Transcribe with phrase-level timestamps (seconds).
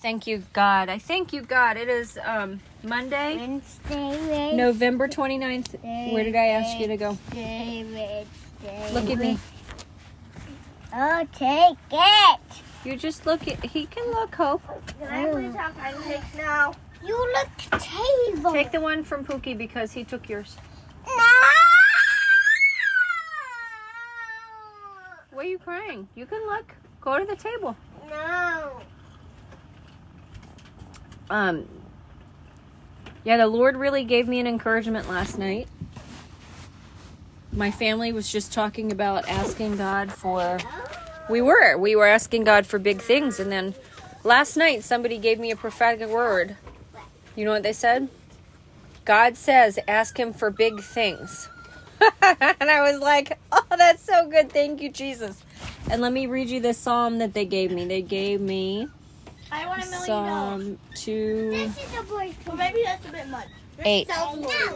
[0.00, 0.88] Thank you, God.
[0.88, 1.76] I thank you, God.
[1.76, 6.12] It is um, Monday, Wednesday, November 29th.
[6.12, 7.18] Where did I ask you to go?
[7.34, 8.24] Wednesday,
[8.62, 8.94] Wednesday.
[8.94, 9.38] Look at me.
[10.94, 12.40] Oh, take it.
[12.84, 13.62] You just look at.
[13.62, 14.62] He can look, Hope.
[14.98, 16.72] Can I please have pancakes now?
[17.06, 18.52] You look table.
[18.52, 20.56] Take the one from Pookie because he took yours.
[21.06, 21.12] No.
[25.32, 26.08] Why are you crying?
[26.14, 26.74] You can look.
[27.02, 27.76] Go to the table.
[28.08, 28.80] No.
[31.30, 31.68] Um.
[33.24, 35.68] Yeah, the Lord really gave me an encouragement last night.
[37.52, 40.58] My family was just talking about asking God for.
[41.28, 41.76] We were.
[41.76, 43.38] We were asking God for big things.
[43.38, 43.74] And then
[44.24, 46.56] last night, somebody gave me a prophetic word.
[47.36, 48.08] You know what they said?
[49.04, 51.48] God says, ask Him for big things.
[52.22, 54.50] and I was like, oh, that's so good.
[54.50, 55.42] Thank you, Jesus.
[55.90, 57.84] And let me read you the psalm that they gave me.
[57.84, 58.88] They gave me
[59.52, 60.06] I want a million dollars.
[60.06, 61.50] Psalm 2.
[61.50, 62.34] This is a boy.
[62.46, 63.48] Well, maybe that's a bit much.
[63.84, 64.10] Eight.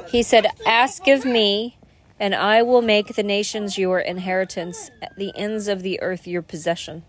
[0.08, 1.77] He said, Ask of me,
[2.19, 7.05] and I will make the nations your inheritance, the ends of the earth your possession.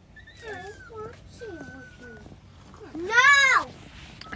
[2.96, 3.16] No.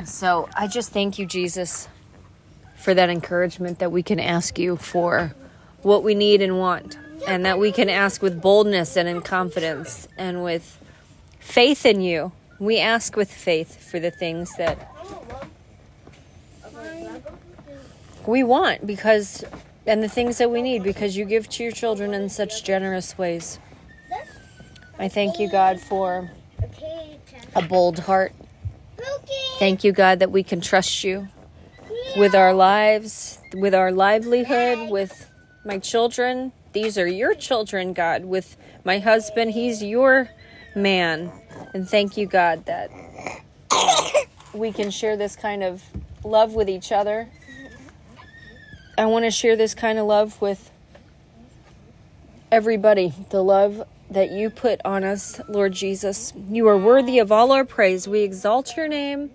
[0.05, 1.87] So I just thank you, Jesus,
[2.77, 5.35] for that encouragement that we can ask you for
[5.81, 10.07] what we need and want, and that we can ask with boldness and in confidence
[10.17, 10.79] and with
[11.39, 12.31] faith in you.
[12.59, 14.77] We ask with faith for the things that
[18.27, 19.43] we want because
[19.87, 23.17] and the things that we need because you give to your children in such generous
[23.17, 23.59] ways.
[24.99, 26.29] I thank you, God, for
[27.55, 28.33] a bold heart.
[29.57, 31.29] Thank you, God, that we can trust you
[32.17, 35.31] with our lives, with our livelihood, with
[35.65, 36.51] my children.
[36.73, 38.25] These are your children, God.
[38.25, 40.29] With my husband, he's your
[40.75, 41.31] man.
[41.73, 42.91] And thank you, God, that
[44.53, 45.83] we can share this kind of
[46.23, 47.29] love with each other.
[48.97, 50.71] I want to share this kind of love with
[52.51, 53.13] everybody.
[53.29, 56.33] The love that you put on us, Lord Jesus.
[56.49, 58.07] You are worthy of all our praise.
[58.07, 59.29] We exalt your name,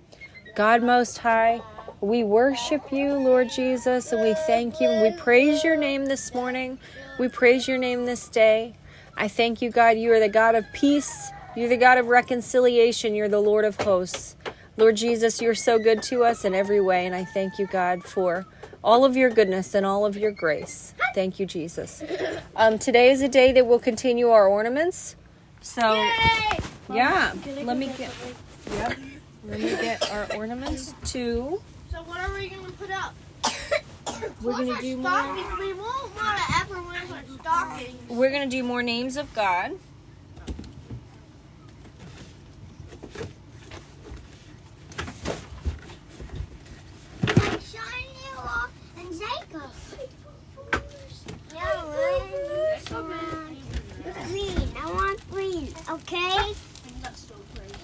[0.56, 1.62] God Most High.
[2.00, 4.88] We worship you, Lord Jesus, and we thank you.
[5.00, 6.78] We praise your name this morning.
[7.18, 8.74] We praise your name this day.
[9.16, 9.96] I thank you, God.
[9.96, 11.30] You are the God of peace.
[11.56, 13.14] You're the God of reconciliation.
[13.14, 14.36] You're the Lord of hosts.
[14.76, 18.02] Lord Jesus, you're so good to us in every way, and I thank you, God,
[18.02, 18.44] for
[18.82, 20.94] all of your goodness and all of your grace.
[21.14, 22.02] Thank you, Jesus.
[22.56, 25.14] Um, today is a day that we'll continue our ornaments.
[25.60, 25.80] So,
[26.92, 27.32] yeah,
[27.62, 28.10] let me get.
[28.72, 28.98] Yep,
[29.48, 31.62] let me get our ornaments too.
[31.90, 33.14] So what are we gonna put up?
[34.42, 35.34] We're gonna do more.
[35.58, 37.02] We won't want to ever wear
[37.40, 38.10] stockings.
[38.10, 39.72] We're gonna do more names of God.
[47.26, 49.70] Shiny off and Jacob.
[51.52, 51.94] No,
[54.28, 54.72] green.
[54.76, 55.68] I want green.
[55.88, 56.52] Okay.
[57.00, 57.74] That's so crazy.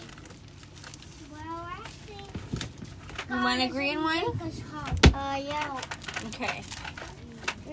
[1.31, 3.31] Well, I think.
[3.31, 4.25] You want a green one?
[5.15, 5.81] Uh, yeah.
[6.27, 6.63] Okay.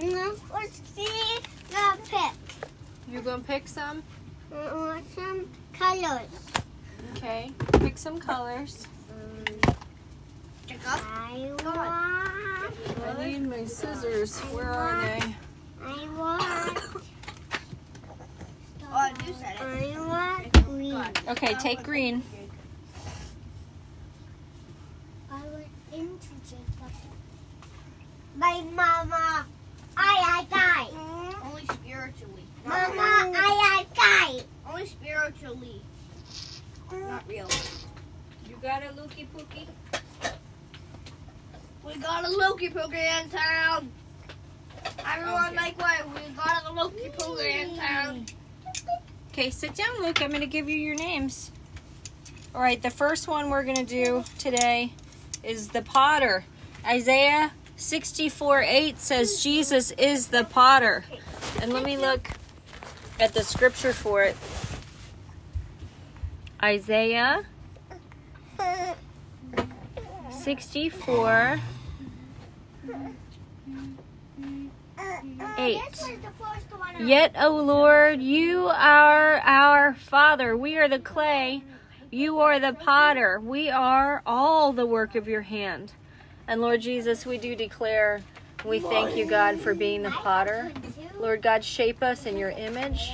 [0.03, 1.07] No, let's see
[1.69, 2.33] the pick.
[3.09, 4.03] You're gonna pick some.
[4.53, 6.29] I want some colors.
[7.15, 7.51] Okay.
[7.79, 8.87] Pick some colors.
[10.67, 11.01] Jacob.
[11.29, 13.17] I want.
[13.19, 14.39] I need my scissors.
[14.39, 15.35] Where are they?
[15.83, 16.79] I want.
[18.89, 19.97] Oh, you said it.
[19.97, 21.03] I want green.
[21.27, 22.23] Okay, take green.
[25.29, 26.93] I went into Jacob.
[28.37, 29.45] My mama.
[29.97, 30.97] I I die.
[30.97, 31.47] Hmm?
[31.49, 32.43] Only spiritually.
[32.65, 33.37] Not Mama, really.
[33.37, 34.43] I I die.
[34.69, 35.81] Only spiritually.
[36.91, 37.47] Not real.
[37.47, 38.49] Hmm.
[38.49, 39.67] You got a looky pookie?
[41.87, 43.89] We got a Loki Pookie in town.
[45.05, 45.55] Everyone Okay.
[45.55, 45.99] make way.
[46.13, 48.25] We got a Loki Pookie in town.
[49.31, 50.21] Okay, sit down, Luke.
[50.21, 51.49] I'm gonna give you your names.
[52.53, 54.91] All right, the first one we're gonna do today
[55.43, 56.43] is the potter.
[56.85, 61.05] Isaiah 64 8 says Jesus is the potter.
[61.61, 62.31] And let me look
[63.17, 64.35] at the scripture for it.
[66.61, 67.45] Isaiah
[70.31, 71.59] 64
[75.57, 75.81] 8.
[75.91, 76.95] This was the first one.
[76.95, 80.55] I- Yet, O Lord, you are our Father.
[80.55, 81.63] We are the clay.
[82.09, 83.39] You are the potter.
[83.39, 85.91] We are all the work of your hand.
[86.47, 88.21] And Lord Jesus, we do declare,
[88.65, 90.71] we thank you, God, for being the potter.
[91.19, 93.13] Lord God, shape us in your image.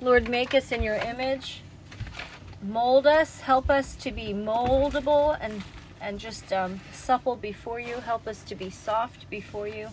[0.00, 1.62] Lord, make us in your image.
[2.62, 3.40] mold us.
[3.40, 5.62] Help us to be moldable and
[6.06, 7.96] and just um, supple before you.
[7.96, 9.88] Help us to be soft before you,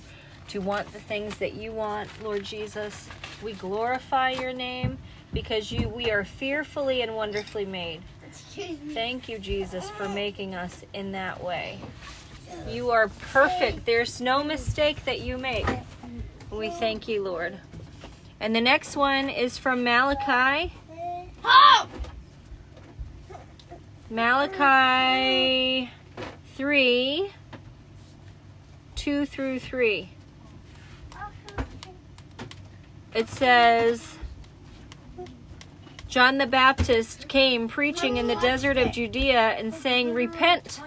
[0.48, 3.10] to want the things that you want, Lord Jesus.
[3.42, 5.00] We glorify your name
[5.34, 8.04] because you we are fearfully and wonderfully made.
[8.94, 11.80] Thank you, Jesus, for making us in that way.
[12.70, 13.86] You are perfect.
[13.86, 15.68] There's no mistake that you make.
[16.52, 17.58] We thank you, Lord.
[18.40, 20.74] And the next one is from Malachi.
[24.12, 25.90] Malachi
[26.56, 27.32] 3
[28.96, 30.10] 2 through 3.
[33.14, 34.18] It says
[36.08, 40.80] John the Baptist came preaching in the desert of Judea and saying, Repent,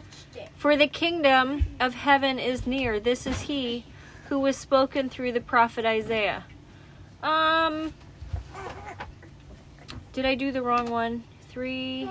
[0.57, 3.01] for the kingdom of heaven is near.
[3.01, 3.85] This is he
[4.29, 6.45] who was spoken through the prophet Isaiah.
[7.25, 7.93] Um,
[10.13, 11.25] did I do the wrong one?
[11.49, 12.09] Three.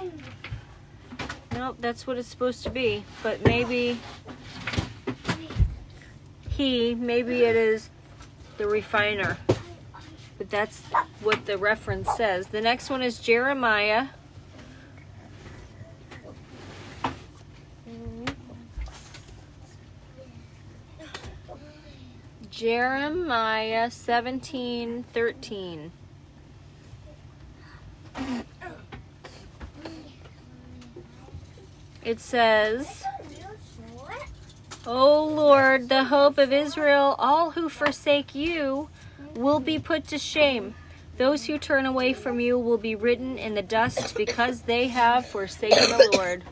[1.56, 3.06] Nope, that's what it's supposed to be.
[3.24, 3.98] But maybe
[6.50, 7.90] he, maybe it is
[8.58, 9.38] the refiner.
[10.38, 10.82] But that's
[11.22, 12.48] what the reference says.
[12.48, 14.08] The next one is Jeremiah.
[22.52, 25.92] Jeremiah 17 13.
[32.06, 33.04] It says,
[34.86, 38.90] O Lord, the hope of Israel, all who forsake you
[39.34, 40.76] will be put to shame.
[41.18, 45.26] Those who turn away from you will be written in the dust because they have
[45.26, 46.44] forsaken the Lord.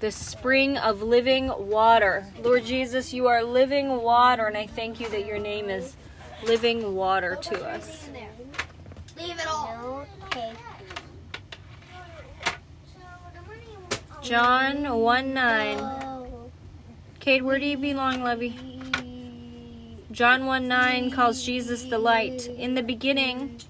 [0.00, 2.26] The spring of living water.
[2.42, 5.96] Lord Jesus, you are living water, and I thank you that your name is
[6.44, 8.10] living water to us.
[9.16, 10.06] Leave it all.
[14.22, 15.90] John 1 9.
[17.18, 18.56] Kate, where do you belong, Lovey?
[20.12, 22.46] John 1 9 calls Jesus the light.
[22.46, 23.60] In the beginning,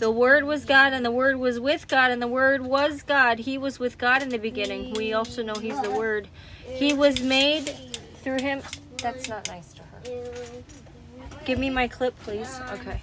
[0.00, 3.38] the Word was God, and the Word was with God, and the Word was God.
[3.38, 4.94] He was with God in the beginning.
[4.94, 6.26] We also know He's the Word.
[6.66, 7.72] He was made
[8.22, 8.62] through Him.
[9.00, 10.22] That's not nice to her.
[11.44, 12.60] Give me my clip, please.
[12.72, 13.00] Okay.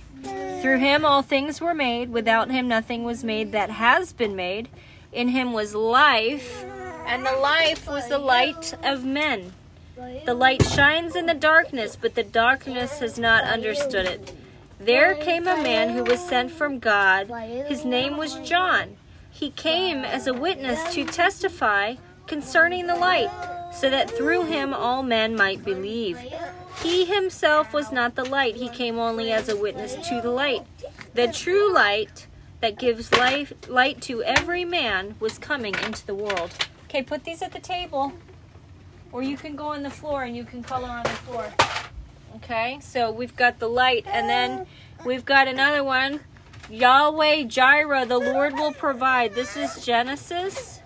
[0.62, 2.10] Through Him all things were made.
[2.10, 4.68] Without Him nothing was made that has been made.
[5.16, 6.66] In Him was life,
[7.08, 9.54] and the life was the light of men.
[10.26, 14.34] The light shines in the darkness, but the darkness has not understood it.
[14.78, 17.32] There came a man who was sent from God.
[17.66, 18.98] His name was John.
[19.32, 21.96] He came as a witness to testify
[22.28, 23.32] concerning the light,
[23.74, 26.20] so that through him all men might believe.
[26.84, 30.64] He himself was not the light, he came only as a witness to the light.
[31.14, 32.28] The true light
[32.66, 36.50] that gives life, light to every man was coming into the world.
[36.86, 38.12] Okay, put these at the table.
[39.12, 41.54] Or you can go on the floor and you can color on the floor.
[42.38, 44.66] Okay, so we've got the light, and then
[45.06, 46.22] we've got another one.
[46.68, 49.36] Yahweh Jireh, the Lord will provide.
[49.36, 50.82] This is Genesis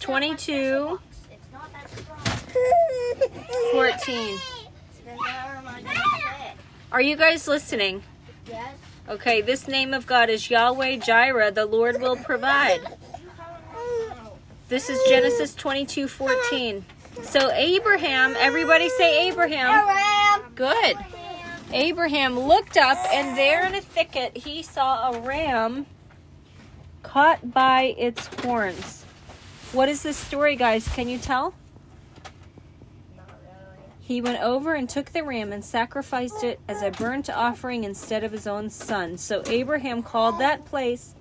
[0.00, 0.98] 22
[3.70, 4.38] 14.
[6.90, 8.02] Are you guys listening?
[8.48, 8.74] Yes.
[9.06, 12.80] Okay, this name of God is Yahweh Jireh, the Lord will provide.
[14.70, 16.84] This is Genesis 22 14.
[17.22, 20.42] So, Abraham, everybody say Abraham.
[20.54, 20.96] Good.
[21.70, 25.84] Abraham looked up, and there in a thicket, he saw a ram
[27.02, 29.04] caught by its horns.
[29.72, 30.88] What is this story, guys?
[30.88, 31.52] Can you tell?
[34.06, 38.22] He went over and took the ram and sacrificed it as a burnt offering instead
[38.22, 39.16] of his own son.
[39.16, 41.14] So Abraham called that place,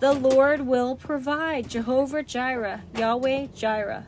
[0.00, 4.04] The Lord will provide, Jehovah Jireh, Yahweh Jireh.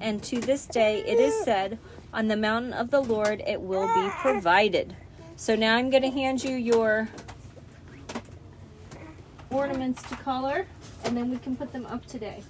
[0.00, 1.78] And to this day it is said,
[2.12, 4.96] On the mountain of the Lord it will be provided.
[5.36, 7.08] So now I'm going to hand you your
[9.48, 10.66] ornaments to color,
[11.04, 12.42] and then we can put them up today.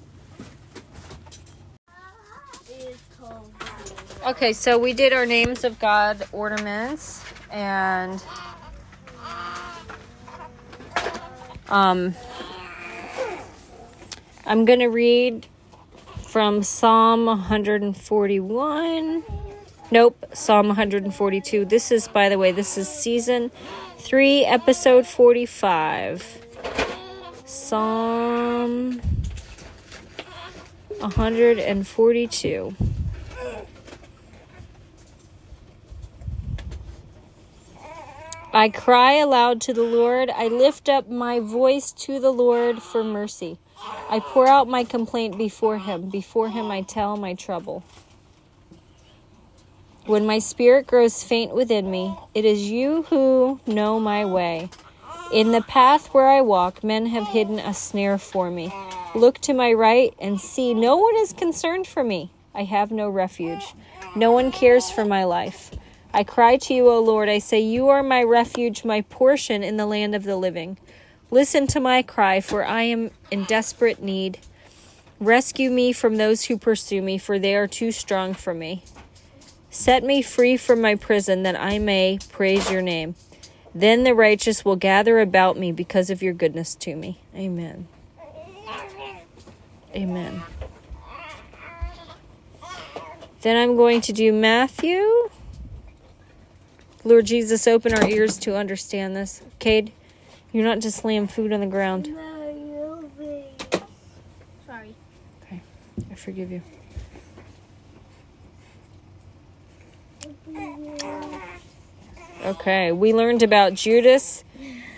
[4.27, 8.23] Okay, so we did our names of God ornaments, and
[11.71, 12.15] um,
[14.45, 15.47] I'm going to read
[16.29, 19.25] from Psalm 141.
[19.91, 21.65] Nope, Psalm 142.
[21.65, 23.51] This is, by the way, this is season
[23.97, 26.45] 3, episode 45.
[27.47, 29.01] Psalm
[30.99, 32.77] 142.
[38.53, 40.29] I cry aloud to the Lord.
[40.29, 43.59] I lift up my voice to the Lord for mercy.
[44.09, 46.11] I pour out my complaint before him.
[46.11, 47.85] Before him I tell my trouble.
[50.05, 54.69] When my spirit grows faint within me, it is you who know my way.
[55.33, 58.73] In the path where I walk, men have hidden a snare for me.
[59.15, 62.33] Look to my right and see, no one is concerned for me.
[62.53, 63.75] I have no refuge.
[64.17, 65.71] No one cares for my life.
[66.13, 67.29] I cry to you, O Lord.
[67.29, 70.77] I say, You are my refuge, my portion in the land of the living.
[71.31, 74.39] Listen to my cry, for I am in desperate need.
[75.21, 78.83] Rescue me from those who pursue me, for they are too strong for me.
[79.71, 83.15] Set me free from my prison, that I may praise your name.
[83.73, 87.21] Then the righteous will gather about me because of your goodness to me.
[87.37, 87.87] Amen.
[89.95, 90.43] Amen.
[93.43, 95.31] Then I'm going to do Matthew.
[97.03, 99.43] Lord Jesus, open our ears to understand this.
[99.59, 99.93] Cade,
[100.53, 102.09] you're not to slam food on the ground.
[102.09, 103.11] No,
[104.67, 104.95] Sorry.
[105.43, 105.61] Okay,
[106.11, 106.63] I forgive you.
[112.45, 114.45] Okay, we learned about Judas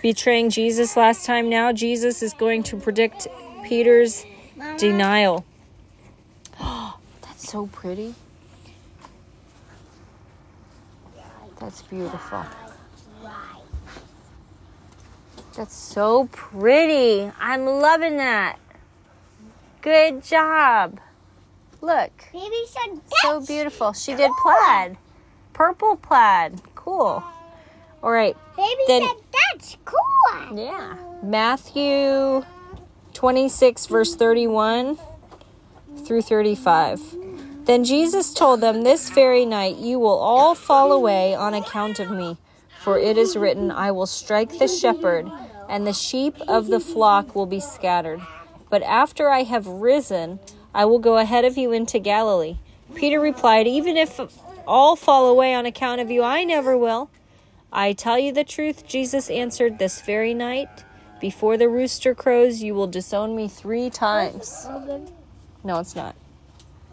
[0.01, 1.49] betraying Jesus last time.
[1.49, 3.27] Now Jesus is going to predict
[3.63, 4.25] Peter's
[4.77, 5.45] denial.
[6.59, 8.15] Oh, That's so pretty.
[11.63, 12.43] That's beautiful.
[15.55, 17.31] That's so pretty.
[17.39, 18.59] I'm loving that.
[19.81, 20.99] Good job.
[21.79, 23.93] Look, Baby said so beautiful.
[23.93, 24.97] She did plaid,
[25.53, 26.59] purple plaid.
[26.75, 27.23] Cool.
[28.03, 28.35] All right.
[28.57, 29.17] Baby Then- said
[29.49, 30.57] that's cool.
[30.57, 30.97] Yeah.
[31.21, 32.43] Matthew
[33.13, 34.97] 26, verse 31
[36.05, 37.22] through 35.
[37.65, 42.11] Then Jesus told them, This very night you will all fall away on account of
[42.11, 42.37] me.
[42.81, 45.31] For it is written, I will strike the shepherd,
[45.69, 48.21] and the sheep of the flock will be scattered.
[48.69, 50.39] But after I have risen,
[50.75, 52.57] I will go ahead of you into Galilee.
[52.95, 54.19] Peter replied, Even if
[54.67, 57.09] all fall away on account of you, I never will.
[57.71, 60.83] I tell you the truth, Jesus answered, this very night,
[61.21, 64.67] before the rooster crows, you will disown me three times.
[65.63, 66.15] No, it's not.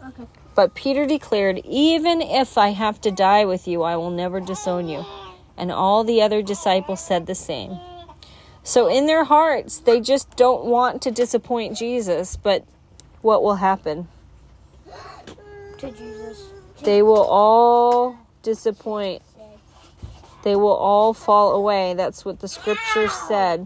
[0.07, 0.25] Okay.
[0.61, 4.87] But Peter declared, Even if I have to die with you, I will never disown
[4.87, 5.03] you.
[5.57, 7.79] And all the other disciples said the same.
[8.61, 12.63] So in their hearts, they just don't want to disappoint Jesus, but
[13.23, 14.07] what will happen?
[15.79, 16.51] To Jesus.
[16.83, 19.23] They will all disappoint.
[20.43, 21.95] They will all fall away.
[21.95, 23.65] That's what the scriptures said.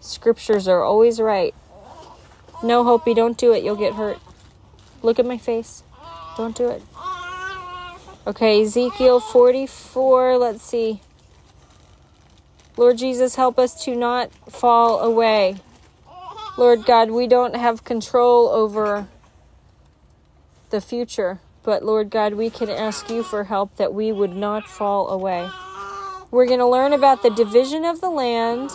[0.00, 1.54] Scriptures are always right.
[2.62, 3.62] No, Hopi, don't do it.
[3.62, 4.18] You'll get hurt.
[5.02, 5.82] Look at my face.
[6.36, 6.82] Don't do it.
[8.26, 10.38] Okay, Ezekiel 44.
[10.38, 11.00] Let's see.
[12.76, 15.56] Lord Jesus, help us to not fall away.
[16.56, 19.08] Lord God, we don't have control over
[20.70, 24.68] the future, but Lord God, we can ask you for help that we would not
[24.68, 25.50] fall away.
[26.30, 28.70] We're going to learn about the division of the land.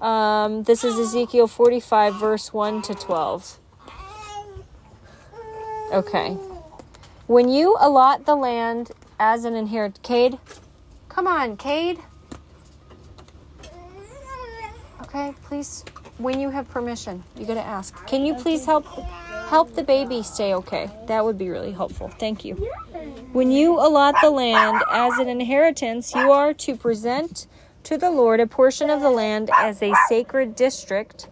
[0.00, 3.58] Um, this is Ezekiel 45, verse 1 to 12.
[5.92, 6.36] Okay.
[7.28, 10.38] When you allot the land as an inheritance, Cade,
[11.10, 11.98] come on, Cade.
[15.02, 15.84] Okay, please.
[16.16, 18.06] When you have permission, you got to ask.
[18.06, 18.86] Can you please help
[19.50, 20.90] help the baby stay okay?
[21.06, 22.08] That would be really helpful.
[22.08, 22.54] Thank you.
[23.32, 27.46] When you allot the land as an inheritance, you are to present
[27.82, 31.28] to the Lord a portion of the land as a sacred district,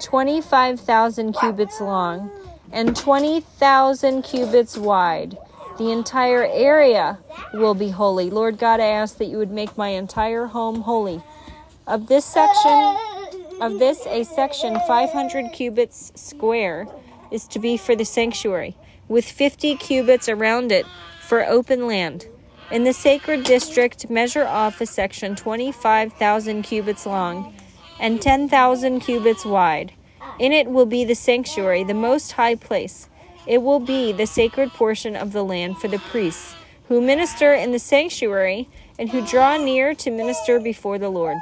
[0.00, 2.30] 25,000 cubits long
[2.72, 5.38] and 20,000 cubits wide.
[5.78, 7.18] The entire area
[7.52, 8.30] will be holy.
[8.30, 11.22] Lord God, I ask that you would make my entire home holy.
[11.86, 12.96] Of this section,
[13.60, 16.86] of this, a section 500 cubits square
[17.30, 18.76] is to be for the sanctuary,
[19.08, 20.86] with 50 cubits around it
[21.20, 22.26] for open land.
[22.70, 27.54] In the sacred district, measure off a section 25,000 cubits long
[28.00, 29.92] and 10,000 cubits wide.
[30.38, 33.08] In it will be the sanctuary, the most high place.
[33.46, 36.56] It will be the sacred portion of the land for the priests
[36.88, 41.38] who minister in the sanctuary and who draw near to minister before the Lord.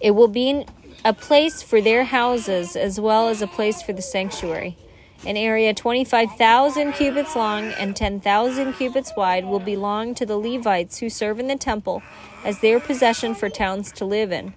[0.00, 0.64] It will be
[1.04, 4.76] a place for their houses as well as a place for the sanctuary.
[5.24, 11.08] An area 25,000 cubits long and 10,000 cubits wide will belong to the Levites who
[11.08, 12.02] serve in the temple
[12.44, 14.54] as their possession for towns to live in.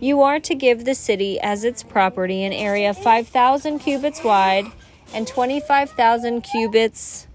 [0.00, 4.66] You are to give the city as its property an area 5,000 cubits wide
[5.12, 7.26] and 25,000 cubits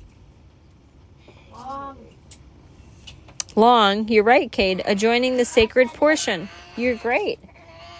[3.55, 4.08] long.
[4.08, 4.82] You're right, Cade.
[4.86, 6.50] Adjoining the sacred portion.
[6.75, 7.39] You're great.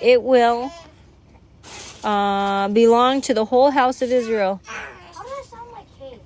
[0.02, 0.72] It will
[2.04, 4.62] uh, belong to the whole house of Israel.
[4.66, 6.22] How does that sound like Kate?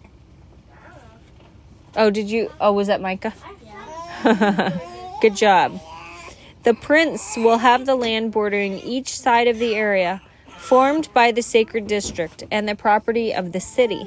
[1.95, 2.51] Oh, did you?
[2.59, 3.33] Oh, was that Micah?
[5.21, 5.79] Good job.
[6.67, 10.21] The prince will have the land bordering each side of the area
[10.57, 14.05] formed by the sacred district and the property of the city.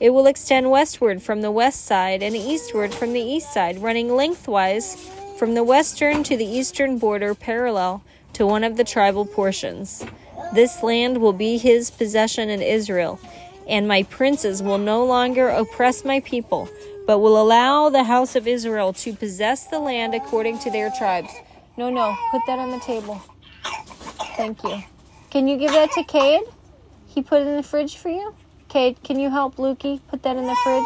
[0.00, 4.16] It will extend westward from the west side and eastward from the east side, running
[4.16, 4.96] lengthwise
[5.36, 10.06] from the western to the eastern border parallel to one of the tribal portions.
[10.54, 13.20] This land will be his possession in Israel,
[13.68, 16.66] and my princes will no longer oppress my people,
[17.06, 21.34] but will allow the house of Israel to possess the land according to their tribes.
[21.76, 23.20] No, no, put that on the table.
[24.36, 24.82] Thank you.
[25.30, 26.42] Can you give that to Cade?
[27.06, 28.34] He put it in the fridge for you?
[28.68, 30.84] Cade, can you help Lukey put that in the fridge?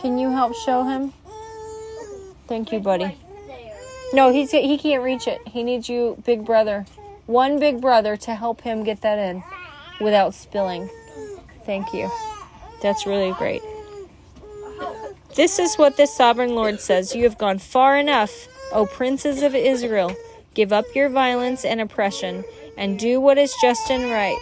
[0.00, 1.12] Can you help show him?
[2.46, 3.16] Thank you, buddy.
[4.12, 5.46] No, he's he can't reach it.
[5.46, 6.86] He needs you, big brother.
[7.26, 9.42] One big brother to help him get that in
[10.00, 10.88] without spilling.
[11.66, 12.10] Thank you.
[12.80, 13.62] That's really great.
[15.34, 19.54] This is what the sovereign Lord says You have gone far enough, O princes of
[19.54, 20.14] Israel.
[20.54, 22.44] Give up your violence and oppression,
[22.76, 24.38] and do what is just and right.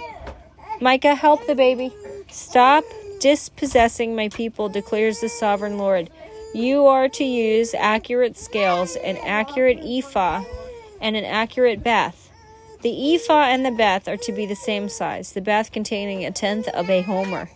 [0.80, 1.92] Micah, help the baby.
[2.28, 2.84] Stop
[3.20, 6.10] dispossessing my people, declares the sovereign Lord.
[6.54, 10.44] You are to use accurate scales, an accurate ephah,
[11.00, 12.30] and an accurate bath.
[12.82, 16.30] The ephah and the bath are to be the same size, the bath containing a
[16.30, 17.50] tenth of a homer,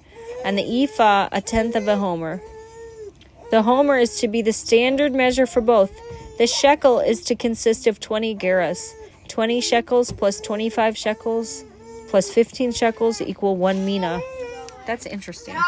[0.44, 2.42] and the ephah a tenth of a homer.
[3.50, 5.92] The homer is to be the standard measure for both.
[6.40, 8.94] The shekel is to consist of 20 gerahs.
[9.28, 11.66] 20 shekels plus 25 shekels
[12.08, 14.22] plus 15 shekels equal 1 mina.
[14.86, 15.54] That's interesting.